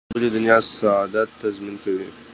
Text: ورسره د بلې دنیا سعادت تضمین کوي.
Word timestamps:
ورسره 0.07 0.11
د 0.11 0.13
بلې 0.19 0.29
دنیا 0.35 0.57
سعادت 0.77 1.29
تضمین 1.41 1.75
کوي. 1.83 2.07